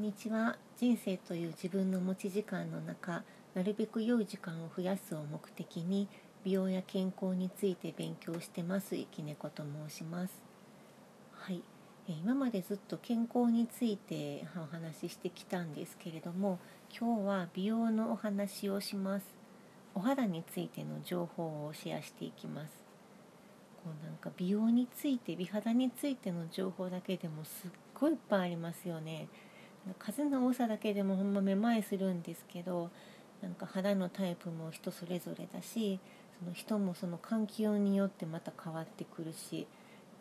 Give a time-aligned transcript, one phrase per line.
[0.00, 0.56] んにちは。
[0.78, 3.22] 人生という自分の持ち時間の中
[3.54, 6.08] なるべく良い時間を増やすを目的に
[6.42, 8.96] 美容や健康について勉強してます。
[8.96, 10.32] いきねこと申します。
[11.34, 11.62] はい。
[12.08, 16.58] 今までずっと健康についてお話ししてきたんですけれども
[16.98, 19.26] 今日は美容のお話をします。
[19.94, 22.70] お肌についての情報をシェアしていきます。
[23.84, 29.28] こうなんか美容について美肌についての情報だけでもすっごいいっぱいありますよね。
[29.98, 32.90] 数の多さだけでもほんまめまいするんですけど
[33.42, 35.98] なんか肌のタイプも人それぞれだし
[36.38, 39.66] その人もその環境によってまた変わってくるし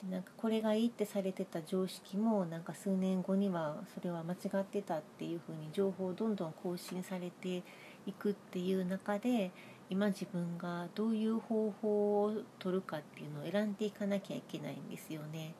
[0.03, 7.63] でなんかこれがいいってされてた常識もなんか数年後にはそれは間違ってたっていうふうに情報をどんどん更新されて
[8.05, 9.51] いくっていう中で
[9.89, 15.53] 今自分がどういう方法を取るかっていうのを選んでいかなきゃいけないんですよね。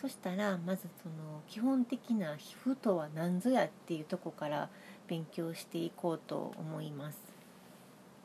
[0.00, 4.68] そしたらまずその基本的な皮膚とは何ぞやっていうとこから
[5.08, 7.18] 勉強していこうと思います。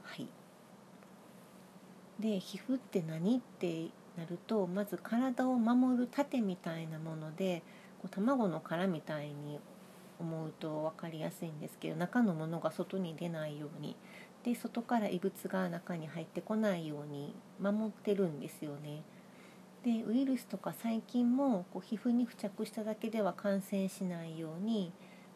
[0.04, 0.28] はい、
[2.20, 7.64] で皮膚って何ってなるとまず体を守る盾みたいなもので
[8.02, 9.60] こう卵の殻みたいに
[10.20, 13.96] 思うと分かりやすいんですけど中のものが外に出ないように
[14.44, 19.04] で外から異物が中に入ってこないように守ってるんですよね。
[19.84, 24.92] でウイルスとか細菌もこう皮膚に付着しただけでは感染しないように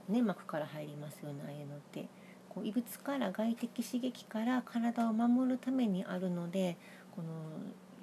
[0.08, 2.08] 粘膜から入りますよねああいうのって。
[2.56, 6.78] こう異物から外的刺激から体を守るためにあるので
[7.14, 7.28] この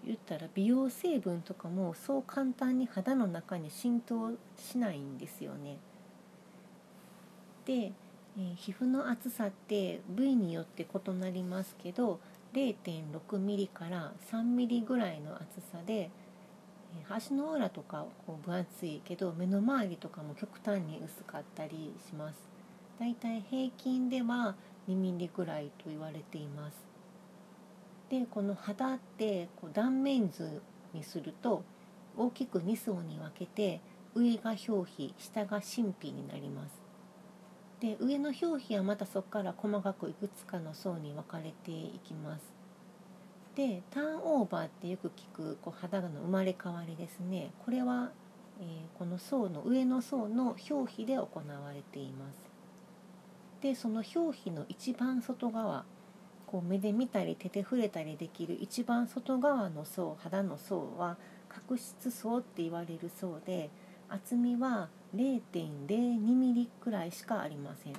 [0.05, 5.79] 言ったら美容成分とかもそう簡単に肌の中に浸透しないんですよね。
[7.65, 12.19] で、えー、皮膚の厚さって部位によって異なりますけど
[12.53, 16.11] 0.6mm から 3mm ぐらいの厚さで
[17.09, 22.37] 足の裏とかこう分厚いけど目の周りとかも極端に薄かったりします。
[22.99, 24.55] だいたい平均では
[24.89, 26.77] 2ミリぐらいと言われています。
[28.09, 30.61] でこの肌ってこう断面図
[30.93, 31.65] にすると
[32.17, 33.81] 大きく2層に分けて
[34.15, 36.81] 上が表皮下が真皮になります。
[37.81, 42.62] で上の表皮はまたそこから細かくいくつかの層に分かれていきます。
[43.55, 47.53] でターンオーバーってよく聞くこう肌の生まれ変わりですね。
[47.65, 48.11] これは、
[48.61, 52.41] えー、この層の上の層の表皮で行われています。
[53.61, 55.85] でその表皮の一番外側
[56.47, 61.17] こう目で見たり手で触れたりできる一番外側の層肌の層は
[61.49, 63.71] 角質層って言われる層で
[64.09, 67.93] 厚みは 0.02mm くらいしかありません。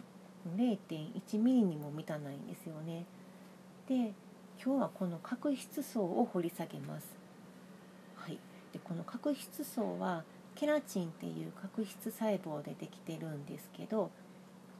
[0.57, 3.05] 0.1mm にも満たないんですよね。
[3.87, 4.13] で
[4.65, 7.07] 今日はこの角質層を掘り下げます。
[8.15, 8.39] はい、
[8.71, 10.23] でこの角質層は
[10.55, 14.09] ケラチンっていう角質細胞でできてるんですけど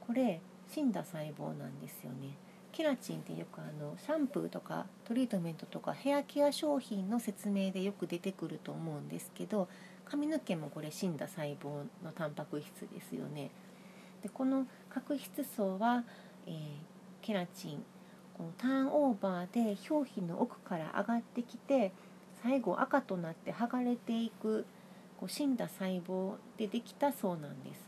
[0.00, 0.40] これ
[0.70, 2.38] 死んだ細胞なんですよね。
[2.72, 9.68] ケラチンってよくあのシャンプーとかトリートメントとかヘアケア商品の説明でよく出てくると思うんですけど
[10.06, 13.50] 髪の毛もこれ死んだ細胞のタンパク質ですよね。
[14.22, 16.04] でこの角質層は、
[16.46, 16.54] えー、
[17.20, 17.84] ケラチン
[18.36, 21.92] このターンオーバーで表皮の奥から上がってきて
[22.42, 24.66] 最後赤となって剥がれていく
[25.18, 27.84] こう死んだ細胞でできたそうなんです。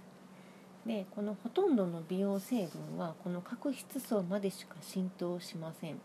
[0.87, 6.01] でこのほとんどの美容成分はこの角質層までしか浸透しません。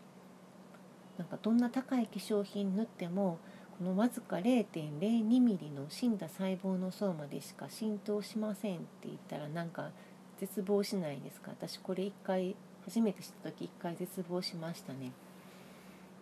[1.18, 3.38] なんかどんな高い化粧品塗っても
[3.78, 9.90] このわずか 0.02mm の死んだ細胞の層までしか浸透しませんって言ったらなんか
[10.40, 11.52] 絶望しないですか？
[11.52, 15.12] 私これ一回初めて知った時一回絶望しましたね。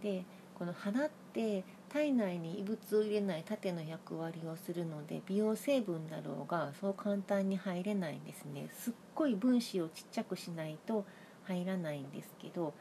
[0.03, 0.25] で
[0.59, 11.05] この肌って体内に異物を入れない縦の役割をするので美容成分だろうがそう簡単に入れないんですねすっごい分子をちっちゃくしないと
[11.45, 12.75] 入らないんですけど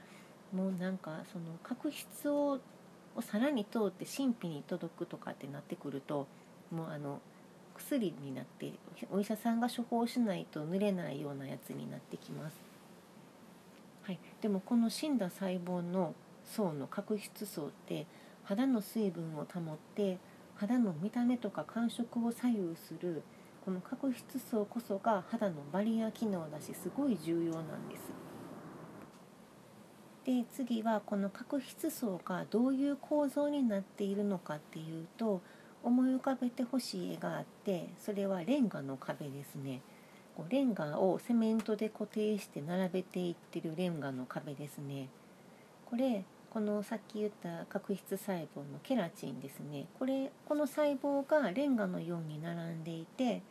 [0.53, 2.59] もうなんかその角質を
[3.15, 6.27] をさらに通って神秘に届くとかってなってくると
[6.71, 7.19] もうあの
[7.75, 8.71] 薬になって
[9.11, 12.68] お医者さんが処方しないと塗れないようなやつになってきます。
[14.41, 16.13] でもこの死んだ細胞の
[16.43, 18.07] 層の角質層って
[18.43, 20.17] 肌の水分を保って
[20.55, 23.23] 肌の見た目とか感触を左右する
[23.63, 28.01] この角質層こそが肌のバリア機能だしすごい重要なんです。
[30.25, 35.41] で次はこの角質層がどういう構造になっているのかっていうと
[35.83, 39.81] 思い浮かべてほしい絵があってそれはレンガの壁ですね。
[40.39, 45.09] こうレンガをセメントで固定して並べていってるレンガの壁ですね。
[45.85, 49.87] これこのさっき言った角質細胞のケラチンですね。
[49.99, 53.41] これこの細胞がレンガのように並んでいて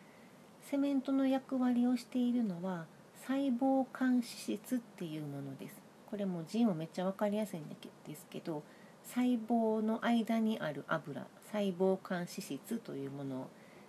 [0.62, 2.86] セメントの役割をしているのは
[3.26, 5.76] 細胞間脂質っていうものです。
[6.06, 8.62] これも字もめっちゃ分かりやすいんですけど
[9.04, 13.48] 細胞の間にある油細胞間脂質というもの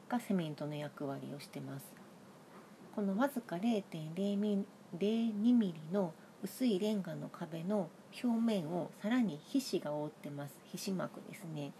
[0.09, 1.98] がセメントの役割をしてます。
[2.95, 4.65] このわずか0.02ミ
[4.99, 6.13] リの
[6.43, 7.89] 薄いレンガの壁の
[8.23, 10.55] 表面をさらに皮脂が覆ってます。
[10.73, 11.71] 皮脂膜ですね。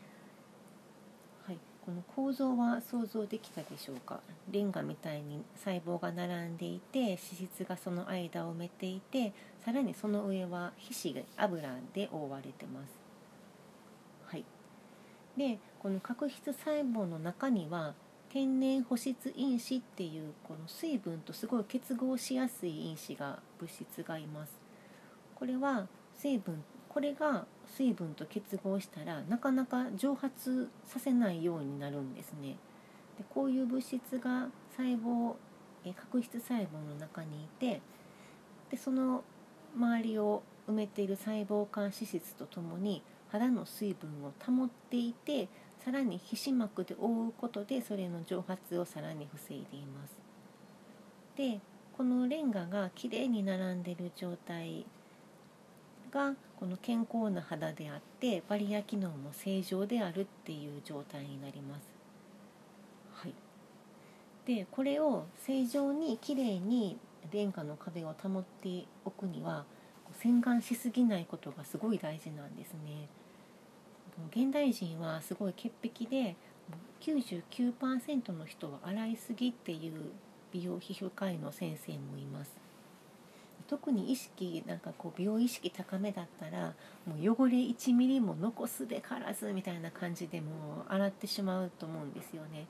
[1.45, 1.57] はい。
[1.85, 4.19] この構造は想像できたでしょうか？
[4.51, 9.33] レンガみたいに細胞が並んでいて脂質がその間を埋めていて
[9.65, 12.99] さらにその上は皮脂油で覆われてます。
[14.25, 14.45] はい。
[15.37, 17.93] でこの角質細胞の中には
[18.29, 24.59] 天然保湿因子っていうこの水分とすごい結合しやすい因子が物質がいます。
[25.35, 32.57] これは水分これが水分と結合したらなかなか蒸発させないようになるんですね。
[33.17, 35.35] でこういう物質が細胞
[35.85, 37.81] え角質細胞の中にいて
[38.69, 39.23] でその
[39.75, 45.47] 周りを埋めている細胞間脂質とともに肌の水分を保っていて
[45.83, 50.17] さらに皮脂膜で覆うことでそれの蒸発をさらに防いでいます
[51.37, 51.59] で
[51.95, 54.85] このレンガがきれいに並んでる状態
[56.11, 61.87] がこの健康な肌であってバリア機能も正常であるっていう状態になります。
[63.13, 63.33] はい、
[64.45, 66.97] でこれを正常にきれいに
[67.31, 69.65] レンガの壁を保っておくには
[70.13, 73.07] 洗顔しすぎないことがすごい大事なんですね。
[74.31, 76.35] 現代人はすごい潔癖で
[77.01, 80.11] 99%の人は洗いすぎっていう
[80.51, 82.51] 美容皮膚科医の先生もいます。
[83.67, 86.73] 特に意識なんかこう美容意識高めだったら
[87.05, 92.65] もう汚れ1ミリも残すべからずみたいな感じでもう洗ってしまうと思うんですよね。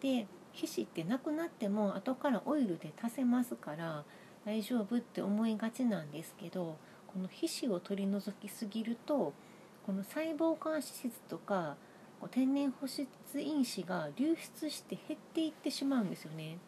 [0.00, 4.04] で皮脂ってなくなっても後からオイルで足せますから
[4.44, 6.76] 大丈夫って思いがちなんですけど
[7.08, 9.32] この皮脂を取り除きすぎると
[9.86, 11.76] この細胞間脂質とか
[12.32, 13.06] 天然保湿
[13.38, 16.58] 因子が流出して減っていってしまうんですよね。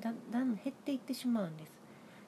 [0.00, 1.72] だだん減っていってしまうんです。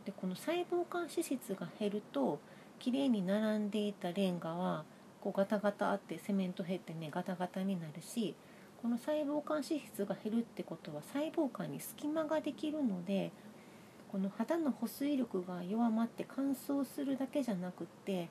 [0.07, 2.41] でこの細胞間脂質が減ると
[2.79, 4.85] きれいに並んでいたレンガは
[5.21, 8.35] こうガタガタあってセメント減ってねガタガタになるし
[8.81, 13.31] この細胞間脂質が減るってことは細胞間に隙間ができるので
[14.11, 18.31] この肌の保水力が弱まって乾燥するだけじゃなくって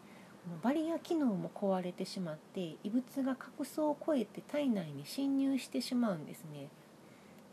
[0.62, 6.70] バリア機能も壊れてしまって異物が角層を越えて体内に侵入してしまうんですね。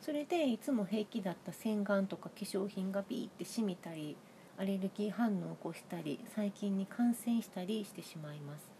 [0.00, 4.16] それでいつも平気だった洗顔とか化粧品がビーってしみたり
[4.58, 8.70] アレルギー反応を起こしたり細菌に感染したりしてしまいます。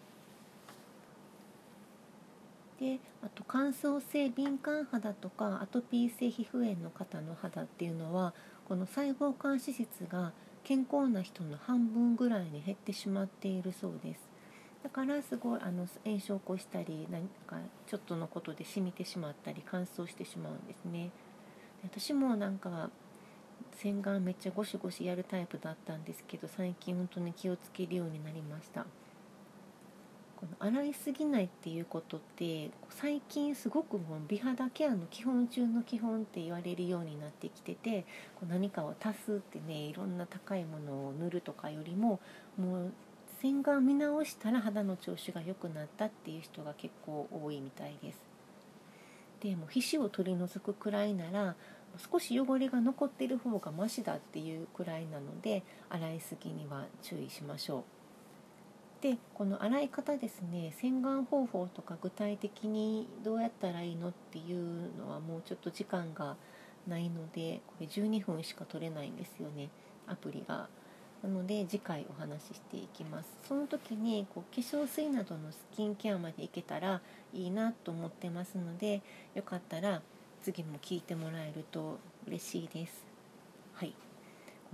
[2.79, 8.35] であと乾燥性敏感肌とかアトピー性皮膚炎の方の肌っていうのは
[8.69, 10.33] この細胞間脂質が
[10.67, 14.29] 健康な人の半分ぐらいに減ってしまっているそうです。
[14.83, 21.11] だからすごいあの炎症を起こしたり何かちょっとのことで染みてしまったり乾燥してしまうんですね。
[21.85, 22.91] 私もなんか
[23.77, 28.87] 洗顔めっちゃゴシゴシやるタイプだったんですけど最近本当に気をつけるようになりました。
[30.59, 38.07] 洗いすぎないっていうことって最近すごくもう美肌ケアの基本中の基本って言われるようになってきてて
[38.41, 42.21] こう何かを足すってねいろんな高いものを塗るとかよりも
[42.59, 42.93] もう
[43.43, 48.19] 洗顔見直したら肌の調子が良くなったっていう人が結構多いみたいです。
[49.41, 51.55] でも皮脂を取り除くくらいなら
[52.11, 57.96] 少し汚れが残ってる方がマシだっていうくらいなので洗いすぎには注意しましょう。
[59.01, 66.37] でこの洗い方ですね洗顔方法とか具体的にどうやったらいいのっていうのはもうちょっと時間が
[66.87, 69.69] ないのでこれ12分しか取れないんですよね
[70.07, 70.69] アプリが。
[71.23, 73.29] なので次回お話ししていきます。
[73.49, 77.01] その時にこう化粧水などのスキンケアまでいけたら
[77.33, 79.03] いいなと思ってますので
[79.35, 80.03] よかったら
[80.43, 83.05] 次も聞いてもらえると嬉しいです。
[83.73, 83.95] はい。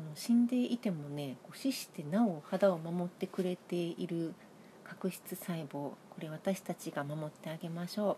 [0.03, 4.35] この死んでいてもね死してなお肌を守ってくれている
[4.85, 8.17] 角質細胞これ私たちが守ってあげましょう。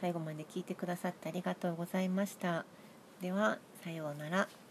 [0.00, 2.64] 最後まで聞いてくださってありがとうございました。
[3.20, 4.65] ではさようなら。